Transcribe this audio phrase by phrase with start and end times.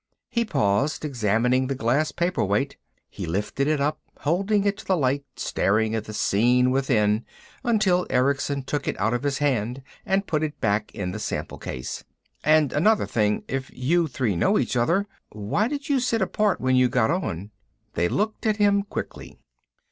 [0.31, 2.75] He paused, examining the glass paperweight.
[3.07, 7.23] He lifted it up, holding it to the light, staring at the scene within
[7.63, 11.59] until Erickson took it out of his hand and put it back in the sample
[11.59, 12.03] case.
[12.43, 13.43] "And another thing.
[13.47, 17.51] If you three know each other, why did you sit apart when you got on?"
[17.93, 19.37] They looked at him quickly.